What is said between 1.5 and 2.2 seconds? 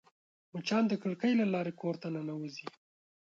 لارې کور ته